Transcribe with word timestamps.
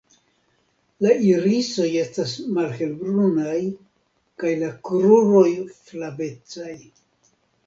La 1.05 1.11
irisoj 1.25 1.85
estas 2.03 2.33
malhelbrunaj 2.55 3.59
kaj 4.45 4.55
la 4.63 4.71
kruroj 4.89 5.45
flavecaj. 5.85 6.75